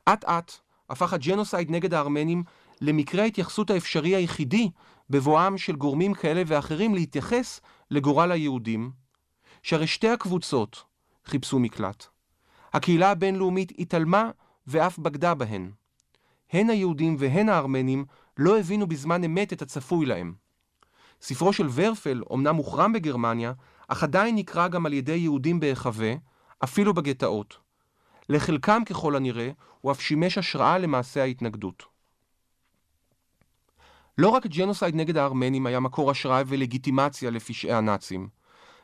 אט 0.09 0.25
אט 0.25 0.53
הפך 0.91 1.13
הג'נוסייד 1.13 1.71
נגד 1.71 1.95
הארמנים 1.95 2.43
למקרה 2.81 3.23
ההתייחסות 3.23 3.71
האפשרי 3.71 4.15
היחידי 4.15 4.71
בבואם 5.11 5.59
של 5.59 5.77
גורמים 5.77 6.15
כאלה 6.15 6.43
ואחרים 6.47 6.95
להתייחס 6.95 7.61
לגורל 7.91 8.33
היהודים, 8.33 8.91
שהרי 9.63 9.87
שתי 9.87 10.09
הקבוצות 10.09 10.85
חיפשו 11.25 11.59
מקלט. 11.59 12.07
הקהילה 12.73 13.11
הבינלאומית 13.11 13.73
התעלמה 13.79 14.31
ואף 14.67 14.99
בגדה 14.99 15.35
בהן. 15.35 15.71
הן 16.53 16.71
היהודים 16.71 17.17
והן 17.19 17.49
הארמנים 17.49 18.05
לא 18.39 18.59
הבינו 18.59 18.87
בזמן 18.87 19.25
אמת 19.25 19.53
את 19.53 19.63
הצפוי 19.63 20.07
להם. 20.07 20.35
ספרו 21.21 21.53
של 21.53 21.69
ורפל 21.75 22.23
אומנם 22.31 22.57
הוחרם 22.57 22.93
בגרמניה, 22.93 23.53
אך 23.89 24.03
עדיין 24.03 24.35
נקרא 24.35 24.69
גם 24.69 24.87
על 24.87 24.93
ידי 24.93 25.17
יהודים 25.17 25.61
בהיחווה, 25.61 26.15
אפילו 26.65 26.95
בגטאות. 26.95 27.59
לחלקם 28.29 28.83
ככל 28.87 29.17
הנראה, 29.17 29.51
הוא 29.81 29.93
אף 29.93 30.01
שימש 30.01 30.39
השראה 30.39 30.79
למעשה 30.79 31.23
ההתנגדות. 31.23 31.94
לא 34.19 34.29
רק 34.29 34.47
ג'נוסייד 34.47 34.95
נגד 34.95 35.17
הארמנים 35.17 35.67
היה 35.67 35.81
מקור 35.81 36.11
השראה 36.11 36.43
ולגיטימציה 36.47 37.31
לפשעי 37.31 37.73
הנאצים. 37.73 38.29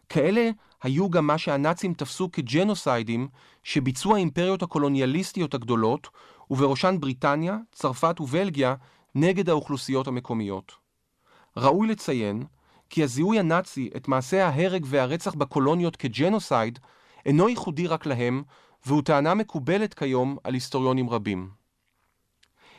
כאלה 0.08 0.50
היו 0.82 1.10
גם 1.10 1.26
מה 1.26 1.38
שהנאצים 1.38 1.94
תפסו 1.94 2.30
כג'נוסיידים 2.32 3.28
שביצעו 3.62 4.14
האימפריות 4.14 4.62
הקולוניאליסטיות 4.62 5.54
הגדולות, 5.54 6.08
ובראשן 6.50 6.96
בריטניה, 7.00 7.56
צרפת 7.72 8.20
ובלגיה, 8.20 8.74
נגד 9.14 9.48
האוכלוסיות 9.48 10.08
המקומיות. 10.08 10.72
ראוי 11.56 11.88
לציין 11.88 12.44
כי 12.90 13.02
הזיהוי 13.02 13.38
הנאצי 13.38 13.90
את 13.96 14.08
מעשי 14.08 14.38
ההרג 14.38 14.84
והרצח 14.88 15.34
בקולוניות 15.34 15.96
כג'נוסייד 15.96 16.78
אינו 17.26 17.48
ייחודי 17.48 17.86
רק 17.86 18.06
להם, 18.06 18.42
והוא 18.86 19.02
טענה 19.02 19.34
מקובלת 19.34 19.94
כיום 19.94 20.36
על 20.44 20.54
היסטוריונים 20.54 21.10
רבים. 21.10 21.59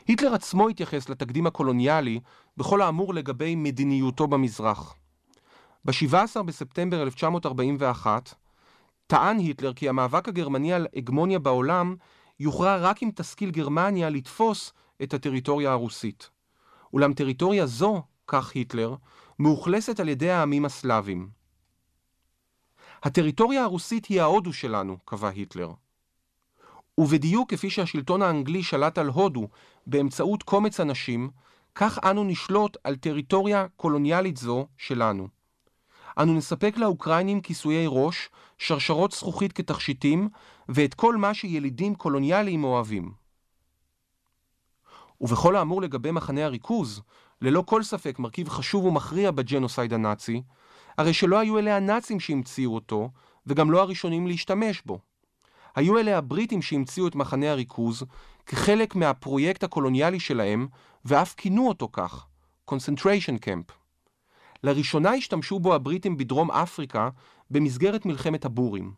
היטלר 0.08 0.34
עצמו 0.34 0.70
התייחס 0.70 1.10
לתקדים 1.10 1.48
הקולוניאלי 1.48 2.20
בכל 2.58 2.81
האמור 2.81 3.13
לגבי 3.13 3.55
מדיניותו 3.55 4.27
במזרח. 4.27 4.96
ב-17 5.86 6.41
בספטמבר 6.46 7.01
1941 7.01 8.34
טען 9.08 9.38
היטלר 9.38 9.74
כי 9.74 9.89
המאבק 9.89 10.27
הגרמני 10.27 10.74
על 10.74 10.88
הגמוניה 10.96 11.39
בעולם 11.39 11.96
יוכרע 12.39 12.77
רק 12.77 13.03
אם 13.03 13.10
תשכיל 13.15 13.51
גרמניה 13.51 14.10
לתפוס 14.10 14.74
את 15.03 15.13
הטריטוריה 15.13 15.72
הרוסית. 15.72 16.29
אולם 16.93 17.13
טריטוריה 17.13 17.65
זו, 17.65 18.03
כך 18.27 18.55
היטלר, 18.55 18.96
מאוכלסת 19.39 20.00
על 20.00 20.10
ידי 20.10 20.31
העמים 20.31 20.65
הסלאבים. 20.65 21.29
הטריטוריה 23.03 23.63
הרוסית 23.63 24.05
היא 24.05 24.22
ההודו 24.22 24.53
שלנו, 24.53 24.98
קבע 25.05 25.29
היטלר. 25.29 25.72
ובדיוק 27.01 27.50
כפי 27.50 27.70
שהשלטון 27.70 28.22
האנגלי 28.22 28.63
שלט 28.63 28.98
על 28.98 29.08
הודו 29.08 29.48
באמצעות 29.88 30.43
קומץ 30.43 30.79
אנשים, 30.79 31.29
כך 31.75 32.00
אנו 32.03 32.24
נשלוט 32.24 32.77
על 32.84 32.96
טריטוריה 32.96 33.67
קולוניאלית 33.75 34.38
זו 34.38 34.67
שלנו. 34.77 35.27
אנו 36.17 36.34
נספק 36.34 36.77
לאוקראינים 36.77 37.41
כיסויי 37.41 37.86
ראש, 37.88 38.29
שרשרות 38.58 39.12
זכוכית 39.12 39.53
כתכשיטים, 39.53 40.29
ואת 40.70 40.93
כל 40.93 41.17
מה 41.17 41.34
שילידים 41.34 41.96
קולוניאליים 41.96 42.63
אוהבים. 42.63 43.12
ובכל 45.22 45.55
האמור 45.55 45.81
לגבי 45.81 46.12
מחנה 46.12 46.46
הריכוז, 46.46 47.01
ללא 47.41 47.63
כל 47.65 47.84
ספק 47.84 48.20
מרכיב 48.20 48.50
חשוב 48.50 48.86
ומכריע 48.86 49.31
בג'נוסייד 49.31 49.93
הנאצי, 49.93 50.41
הרי 50.98 51.13
שלא 51.13 51.39
היו 51.39 51.60
אלה 51.60 51.77
הנאצים 51.77 52.20
שהמציאו 52.20 52.75
אותו, 52.75 53.10
וגם 53.48 53.72
לא 53.72 53.81
הראשונים 53.81 54.27
להשתמש 54.27 54.81
בו. 54.86 55.11
היו 55.75 55.98
אלה 55.98 56.18
הבריטים 56.18 56.62
שהמציאו 56.62 57.08
את 57.08 57.16
מחנה 57.16 57.51
הריכוז 57.51 58.04
כחלק 58.46 58.96
מהפרויקט 58.96 59.63
הקולוניאלי 59.63 60.20
שלהם, 60.20 60.68
ואף 61.06 61.34
כינו 61.38 61.68
אותו 61.68 61.90
כך, 61.92 62.25
concentration 62.72 63.46
camp. 63.46 63.74
לראשונה 64.63 65.12
השתמשו 65.12 65.60
בו 65.60 65.74
הבריטים 65.74 66.18
בדרום 66.18 66.51
אפריקה 66.51 67.10
במסגרת 67.51 68.06
מלחמת 68.06 68.46
הבורים. 68.46 68.94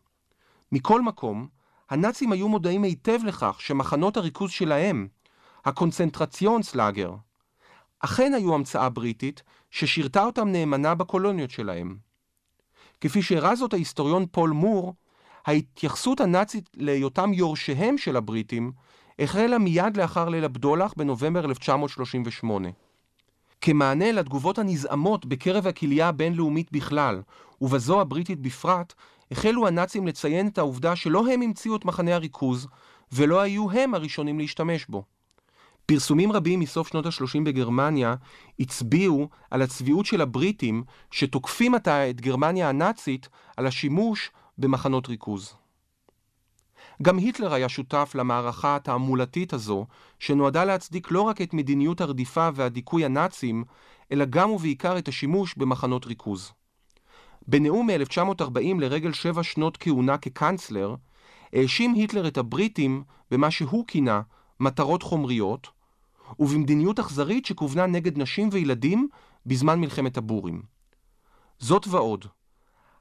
מכל 0.72 1.02
מקום, 1.02 1.48
הנאצים 1.90 2.32
היו 2.32 2.48
מודעים 2.48 2.82
היטב 2.82 3.18
לכך 3.24 3.56
שמחנות 3.60 4.16
הריכוז 4.16 4.50
שלהם, 4.50 5.08
ה 5.64 5.71
Konzentrationslager, 5.71 7.14
אכן 8.00 8.34
היו 8.34 8.54
המצאה 8.54 8.88
בריטית 8.88 9.42
ששירתה 9.70 10.24
אותם 10.24 10.48
נאמנה 10.48 10.94
בקולוניות 10.94 11.50
שלהם. 11.50 11.96
כפי 13.00 13.22
שהראה 13.22 13.56
זאת 13.56 13.72
ההיסטוריון 13.72 14.26
פול 14.30 14.50
מור, 14.50 14.94
ההתייחסות 15.46 16.20
הנאצית 16.20 16.70
להיותם 16.76 17.32
יורשיהם 17.32 17.98
של 17.98 18.16
הבריטים 18.16 18.72
החלה 19.18 19.58
מיד 19.58 19.96
לאחר 19.96 20.28
ליל 20.28 20.44
הבדולח 20.44 20.94
בנובמבר 20.96 21.44
1938. 21.44 22.68
כמענה 23.60 24.12
לתגובות 24.12 24.58
הנזעמות 24.58 25.26
בקרב 25.26 25.66
הקהילייה 25.66 26.08
הבינלאומית 26.08 26.72
בכלל, 26.72 27.22
ובזו 27.60 28.00
הבריטית 28.00 28.40
בפרט, 28.40 28.92
החלו 29.30 29.66
הנאצים 29.66 30.06
לציין 30.06 30.46
את 30.46 30.58
העובדה 30.58 30.96
שלא 30.96 31.26
הם 31.32 31.42
המציאו 31.42 31.76
את 31.76 31.84
מחנה 31.84 32.14
הריכוז, 32.14 32.66
ולא 33.12 33.40
היו 33.40 33.70
הם 33.70 33.94
הראשונים 33.94 34.38
להשתמש 34.38 34.86
בו. 34.88 35.04
פרסומים 35.86 36.32
רבים 36.32 36.60
מסוף 36.60 36.88
שנות 36.88 37.06
ה-30 37.06 37.44
בגרמניה 37.44 38.14
הצביעו 38.60 39.28
על 39.50 39.62
הצביעות 39.62 40.06
של 40.06 40.20
הבריטים 40.20 40.84
שתוקפים 41.10 41.74
עתה 41.74 42.10
את 42.10 42.20
גרמניה 42.20 42.68
הנאצית 42.68 43.28
על 43.56 43.66
השימוש 43.66 44.30
במחנות 44.58 45.08
ריכוז. 45.08 45.54
גם 47.02 47.18
היטלר 47.18 47.54
היה 47.54 47.68
שותף 47.68 48.12
למערכה 48.14 48.76
התעמולתית 48.76 49.52
הזו, 49.52 49.86
שנועדה 50.18 50.64
להצדיק 50.64 51.10
לא 51.10 51.20
רק 51.22 51.42
את 51.42 51.54
מדיניות 51.54 52.00
הרדיפה 52.00 52.48
והדיכוי 52.54 53.04
הנאצים, 53.04 53.64
אלא 54.12 54.24
גם 54.24 54.50
ובעיקר 54.50 54.98
את 54.98 55.08
השימוש 55.08 55.54
במחנות 55.56 56.06
ריכוז. 56.06 56.52
בנאום 57.48 57.90
מ-1940 57.90 58.80
לרגל 58.80 59.12
שבע 59.12 59.42
שנות 59.42 59.76
כהונה 59.76 60.18
כקנצלר, 60.18 60.94
האשים 61.52 61.94
היטלר 61.94 62.28
את 62.28 62.38
הבריטים 62.38 63.02
במה 63.30 63.50
שהוא 63.50 63.84
כינה 63.86 64.20
מטרות 64.60 65.02
חומריות, 65.02 65.68
ובמדיניות 66.38 66.98
אכזרית 66.98 67.46
שכוונה 67.46 67.86
נגד 67.86 68.18
נשים 68.18 68.48
וילדים 68.52 69.08
בזמן 69.46 69.80
מלחמת 69.80 70.16
הבורים. 70.16 70.62
זאת 71.58 71.86
ועוד, 71.88 72.24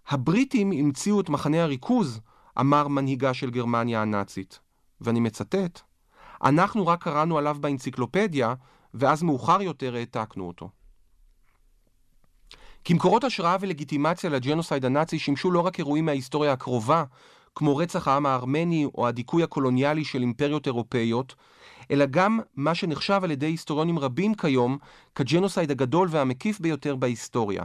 הבריטים 0.08 0.72
המציאו 0.72 1.22
את 1.22 1.30
מחנה 1.30 1.64
הריכוז, 1.64 2.20
אמר 2.60 2.88
מנהיגה 2.88 3.34
של 3.34 3.50
גרמניה 3.50 4.02
הנאצית, 4.02 4.60
ואני 5.02 5.20
מצטט, 5.20 5.82
אנחנו 6.44 6.88
רק 6.88 7.04
קראנו 7.04 7.38
עליו 7.38 7.58
באנציקלופדיה, 7.60 8.54
ואז 8.94 9.24
מאוחר 9.24 9.62
יותר 9.62 9.96
העתקנו 9.96 10.48
אותו. 10.48 10.70
כמקורות 12.86 13.24
השראה 13.24 13.58
ולגיטימציה 13.60 14.30
לג'נוסייד 14.30 14.86
הנאצי 14.86 15.20
שימשו 15.20 15.52
לא 15.52 15.60
רק 15.60 15.80
אירועים 15.80 16.06
מההיסטוריה 16.06 16.52
הקרובה, 16.52 17.04
כמו 17.56 17.78
רצח 17.78 18.08
העם 18.08 18.26
הארמני 18.26 18.86
או 18.96 19.08
הדיכוי 19.08 19.44
הקולוניאלי 19.44 20.06
של 20.06 20.22
אימפריות 20.22 20.68
אירופאיות, 20.68 21.36
אלא 21.92 22.06
גם 22.06 22.40
מה 22.56 22.76
שנחשב 22.76 23.20
על 23.24 23.32
ידי 23.32 23.46
היסטוריונים 23.46 24.00
רבים 24.00 24.36
כיום 24.36 24.78
כג'נוסייד 25.16 25.72
הגדול 25.72 26.08
והמקיף 26.12 26.60
ביותר 26.60 26.96
בהיסטוריה. 26.96 27.64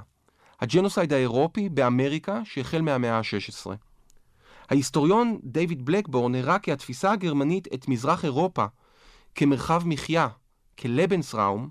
הג'נוסייד 0.61 1.13
האירופי 1.13 1.69
באמריקה 1.69 2.41
שהחל 2.45 2.81
מהמאה 2.81 3.19
ה-16. 3.19 3.71
ההיסטוריון 4.71 5.39
דיוויד 5.45 5.85
בלקבורן 5.85 6.35
הראה 6.35 6.59
כי 6.59 6.73
התפיסה 6.73 7.13
הגרמנית 7.13 7.69
את 7.75 7.89
מזרח 7.89 8.25
אירופה 8.25 8.65
כמרחב 9.35 9.83
מחיה, 9.87 10.29
כ 10.79 10.92
Lebensraum, 10.92 11.69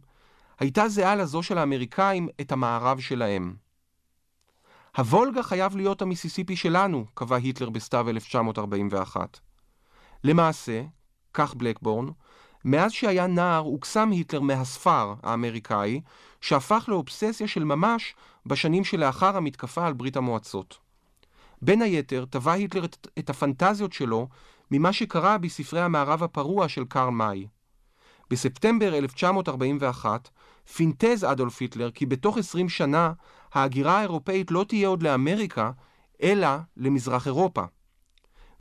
הייתה 0.59 0.87
זהה 0.87 1.15
לזו 1.15 1.43
של 1.43 1.57
האמריקאים 1.57 2.29
את 2.41 2.51
המערב 2.51 2.99
שלהם. 2.99 3.55
הוולגה 4.97 5.43
חייב 5.43 5.75
להיות 5.75 6.01
המיסיסיפי 6.01 6.55
שלנו, 6.55 7.05
קבע 7.13 7.35
היטלר 7.35 7.69
בסתיו 7.69 8.09
1941. 8.09 9.39
למעשה, 10.23 10.83
כך 11.33 11.55
בלקבורן, 11.55 12.05
מאז 12.65 12.91
שהיה 12.91 13.27
נער 13.27 13.63
הוקסם 13.63 14.11
היטלר 14.11 14.41
מהספר 14.41 15.13
האמריקאי, 15.23 16.01
שהפך 16.41 16.85
לאובססיה 16.87 17.47
של 17.47 17.63
ממש 17.63 18.15
בשנים 18.45 18.83
שלאחר 18.83 19.37
המתקפה 19.37 19.87
על 19.87 19.93
ברית 19.93 20.17
המועצות. 20.17 20.77
בין 21.61 21.81
היתר, 21.81 22.25
טבע 22.29 22.51
היטלר 22.51 22.85
את, 22.85 23.07
את 23.19 23.29
הפנטזיות 23.29 23.93
שלו 23.93 24.27
ממה 24.71 24.93
שקרה 24.93 25.37
בספרי 25.37 25.81
המערב 25.81 26.23
הפרוע 26.23 26.69
של 26.69 26.85
קרל 26.85 27.09
מאי. 27.09 27.47
בספטמבר 28.29 28.97
1941 28.97 30.29
פינטז 30.75 31.23
אדולף 31.23 31.61
היטלר 31.61 31.91
כי 31.91 32.05
בתוך 32.05 32.37
20 32.37 32.69
שנה 32.69 33.13
ההגירה 33.53 33.97
האירופאית 33.97 34.51
לא 34.51 34.65
תהיה 34.67 34.87
עוד 34.87 35.03
לאמריקה, 35.03 35.71
אלא 36.23 36.47
למזרח 36.77 37.27
אירופה. 37.27 37.63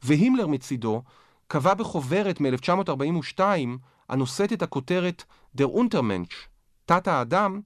והימלר 0.02 0.47
מצידו 0.47 1.02
קבע 1.47 1.75
בחוברת 1.75 2.40
מ-1942 2.40 3.40
הנושאת 4.09 4.52
את 4.52 4.62
הכותרת 4.62 5.25
דר 5.54 5.66
אונטרמנץ', 5.66 6.33
תת 6.87 7.09
האדם, 7.09 7.61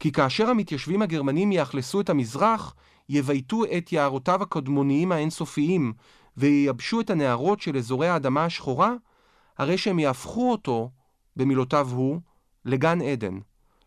כי 0.00 0.12
כאשר 0.12 0.50
המתיישבים 0.50 1.02
הגרמנים 1.02 1.52
יאכלסו 1.52 2.00
את 2.00 2.10
המזרח, 2.10 2.74
יבייתו 3.08 3.64
את 3.76 3.92
יערותיו 3.92 4.42
הקדמוניים 4.42 5.12
האינסופיים 5.12 5.92
וייבשו 6.36 7.00
את 7.00 7.10
הנהרות 7.10 7.60
של 7.60 7.76
אזורי 7.76 8.08
האדמה 8.08 8.44
השחורה, 8.44 8.94
הרי 9.58 9.78
שהם 9.78 9.98
יהפכו 9.98 10.50
אותו, 10.50 10.90
במילותיו 11.36 11.88
הוא, 11.90 12.20
לגן 12.64 13.02
עדן, 13.02 13.38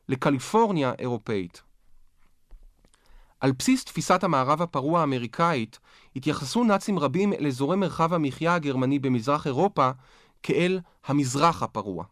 לקליפורניה 0.10 0.94
אירופאית. 1.00 1.62
על 3.40 3.52
בסיס 3.52 3.86
תפיסת 3.86 4.24
המערב 4.24 4.62
הפרוע 4.62 5.00
האמריקאית, 5.00 5.80
התייחסו 6.16 6.64
נאצים 6.64 7.00
רבים 7.00 7.34
אל 7.34 7.48
אזורי 7.48 7.78
מרחב 7.78 8.14
המחיה 8.14 8.56
הגרמני 8.56 9.00
במזרח 9.00 9.48
אירופה 9.48 9.92
כאל 10.44 10.80
המזרח 11.06 11.64
הפרוע. 11.64 12.06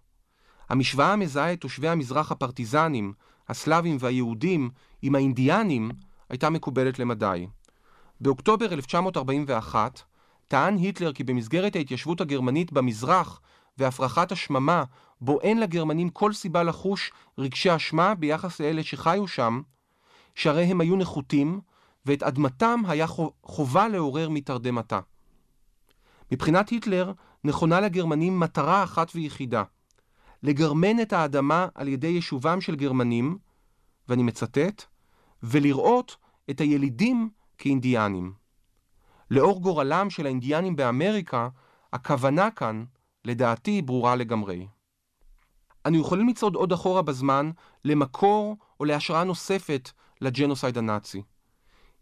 המשוואה 0.72 1.14
המזהה 1.14 1.54
את 1.54 1.62
תושבי 1.62 1.90
המזרח 1.90 2.32
הפרטיזנים, 2.32 3.14
הסלאבים 3.50 3.98
והיהודים 4.00 4.70
עם 5.02 5.16
האינדיאנים 5.16 5.92
הייתה 6.30 6.50
מקובלת 6.50 7.00
למדי. 7.00 7.48
באוקטובר 8.22 8.74
1941 8.74 10.02
טען 10.48 10.78
היטלר 10.78 11.14
כי 11.14 11.24
במסגרת 11.24 11.76
ההתיישבות 11.76 12.22
הגרמנית 12.22 12.74
במזרח 12.74 13.42
והפרחת 13.78 14.32
השממה, 14.32 14.84
בו 15.22 15.42
אין 15.42 15.60
לגרמנים 15.60 16.10
כל 16.10 16.34
סיבה 16.34 16.64
לחוש 16.64 17.12
רגשי 17.38 17.76
אשמה 17.76 18.16
ביחס 18.16 18.62
לאלה 18.62 18.84
שחיו 18.84 19.28
שם, 19.28 19.62
שהרי 20.36 20.64
הם 20.64 20.82
היו 20.82 20.96
נחותים, 20.96 21.60
ואת 22.06 22.24
אדמתם 22.24 22.82
היה 22.88 23.06
חובה 23.44 23.88
לעורר 23.88 24.30
מתרדמתה. 24.30 25.00
מבחינת 26.32 26.70
היטלר, 26.70 27.12
נכונה 27.44 27.80
לגרמנים 27.80 28.40
מטרה 28.40 28.84
אחת 28.84 29.12
ויחידה, 29.16 29.64
לגרמן 30.44 31.00
את 31.02 31.14
האדמה 31.14 31.68
על 31.76 31.88
ידי 31.88 32.08
יישובם 32.08 32.62
של 32.62 32.76
גרמנים, 32.76 33.38
ואני 34.10 34.24
מצטט, 34.24 34.84
ולראות 35.44 36.18
את 36.50 36.62
הילידים 36.62 37.30
כאינדיאנים. 37.58 38.34
לאור 39.32 39.62
גורלם 39.62 40.10
של 40.10 40.26
האינדיאנים 40.26 40.76
באמריקה, 40.76 41.50
הכוונה 41.94 42.52
כאן, 42.52 42.84
לדעתי, 43.26 43.82
ברורה 43.82 44.16
לגמרי. 44.16 44.68
אנו 45.86 45.98
יכולים 46.02 46.30
לצעוד 46.30 46.56
עוד 46.56 46.72
אחורה 46.72 47.02
בזמן 47.02 47.52
למקור 47.86 48.58
או 48.80 48.86
להשראה 48.86 49.24
נוספת 49.24 49.92
לג'נוסייד 50.22 50.78
הנאצי. 50.78 51.22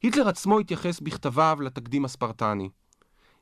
היטלר 0.01 0.27
עצמו 0.27 0.59
התייחס 0.59 0.99
בכתביו 0.99 1.57
לתקדים 1.61 2.05
הספרטני. 2.05 2.69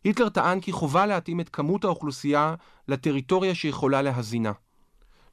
היטלר 0.04 0.30
טען 0.30 0.60
כי 0.60 0.72
חובה 0.72 1.06
להתאים 1.06 1.40
את 1.40 1.50
כמות 1.50 1.84
האוכלוסייה 1.84 2.56
לטריטוריה 2.88 3.56
שיכולה 3.56 4.02
להזינה. 4.02 4.52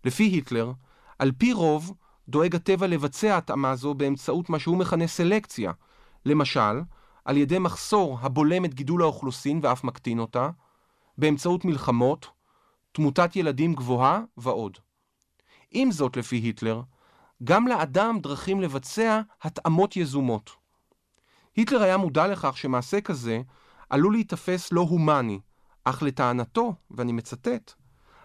לפי 0.04 0.24
היטלר, 0.24 0.72
על 1.18 1.32
פי 1.38 1.52
רוב, 1.52 1.94
דואג 2.28 2.54
הטבע 2.54 2.86
לבצע 2.86 3.36
התאמה 3.36 3.76
זו 3.76 3.94
באמצעות 3.94 4.50
מה 4.50 4.58
שהוא 4.58 4.76
מכנה 4.76 5.06
סלקציה, 5.06 5.72
למשל, 6.26 6.80
על 7.24 7.36
ידי 7.36 7.58
מחסור 7.58 8.18
הבולם 8.22 8.64
את 8.64 8.74
גידול 8.74 9.02
האוכלוסין 9.02 9.60
ואף 9.62 9.84
מקטין 9.84 10.18
אותה, 10.18 10.50
באמצעות 11.18 11.64
מלחמות, 11.64 12.26
תמותת 12.92 13.36
ילדים 13.36 13.74
גבוהה 13.74 14.22
ועוד. 14.36 14.78
עם 15.70 15.90
זאת, 15.90 16.16
לפי 16.16 16.36
היטלר, 16.36 16.82
גם 17.44 17.68
לאדם 17.68 18.18
דרכים 18.22 18.60
לבצע 18.60 19.20
התאמות 19.42 19.96
יזומות. 19.96 20.50
היטלר 21.56 21.82
היה 21.82 21.96
מודע 21.96 22.26
לכך 22.26 22.56
שמעשה 22.56 23.00
כזה 23.00 23.40
עלול 23.90 24.12
להיתפס 24.12 24.72
לא 24.72 24.80
הומני, 24.80 25.40
אך 25.84 26.02
לטענתו, 26.02 26.74
ואני 26.90 27.12
מצטט, 27.12 27.74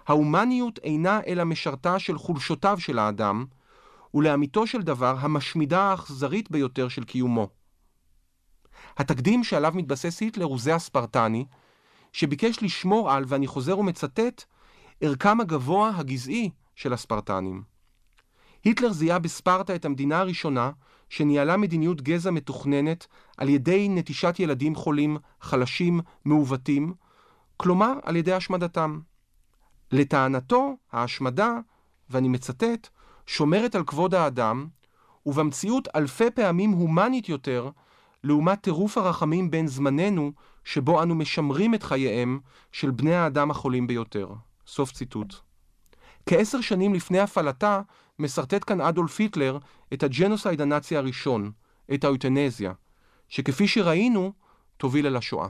ההומניות 0.10 0.80
אינה 0.84 1.20
אלא 1.28 1.44
משרתה 1.44 2.00
של 2.00 2.18
חולשותיו 2.18 2.80
של 2.80 3.00
האדם, 3.00 3.46
ולאמיתו 4.14 4.68
של 4.68 4.82
דבר 4.82 5.16
המשמידה 5.20 5.82
האכזרית 5.82 6.52
ביותר 6.52 6.88
של 6.88 7.04
קיומו. 7.04 7.48
התקדים 8.98 9.44
שעליו 9.44 9.72
מתבסס 9.76 10.22
היטלר 10.22 10.46
הוא 10.46 10.60
זה 10.60 10.76
הספרטני, 10.76 11.46
שביקש 12.14 12.64
לשמור 12.64 13.12
על, 13.12 13.24
ואני 13.28 13.48
חוזר 13.48 13.80
ומצטט, 13.80 14.44
ערכם 15.02 15.42
הגבוה 15.42 15.92
הגזעי 15.96 16.50
של 16.76 16.94
הספרטנים. 16.94 17.64
היטלר 18.64 18.92
זיהה 18.92 19.20
בספרטה 19.20 19.76
את 19.76 19.86
המדינה 19.86 20.20
הראשונה 20.20 20.72
שניהלה 21.10 21.58
מדיניות 21.58 22.02
גזע 22.02 22.32
מתוכננת 22.32 23.08
על 23.38 23.50
ידי 23.50 23.90
נטישת 23.90 24.36
ילדים 24.40 24.76
חולים, 24.76 25.18
חלשים, 25.42 26.00
מעוותים, 26.26 26.94
כלומר 27.58 27.94
על 28.04 28.16
ידי 28.16 28.34
השמדתם. 28.34 29.00
לטענתו, 29.92 30.76
ההשמדה, 30.92 31.60
ואני 32.10 32.28
מצטט, 32.28 32.88
שומרת 33.28 33.76
על 33.76 33.84
כבוד 33.84 34.16
האדם, 34.16 34.68
ובמציאות 35.26 35.88
אלפי 35.96 36.32
פעמים 36.32 36.72
הומנית 36.72 37.30
יותר, 37.30 37.70
לעומת 38.24 38.62
טירוף 38.62 38.98
הרחמים 38.98 39.52
בין 39.52 39.68
זמננו, 39.68 40.32
שבו 40.64 41.04
אנו 41.04 41.16
משמרים 41.16 41.76
את 41.76 41.84
חייהם 41.84 42.40
של 42.72 42.92
בני 42.92 43.16
האדם 43.16 43.52
החולים 43.52 43.88
ביותר. 43.88 44.30
סוף 44.68 44.92
ציטוט. 44.92 45.36
כעשר 46.26 46.62
שנים 46.62 46.94
לפני 46.94 47.20
הפעלתה, 47.20 47.82
מסרטט 48.20 48.64
כאן 48.68 48.82
אדולף 48.82 49.20
היטלר 49.20 49.58
את 49.94 50.04
הג'נוסייד 50.04 50.62
הנאצי 50.62 50.98
הראשון, 50.98 51.52
את 51.94 52.04
האוטנזיה, 52.04 52.74
שכפי 53.30 53.68
שראינו, 53.68 54.34
תוביל 54.78 55.08
אל 55.08 55.16
השואה. 55.16 55.48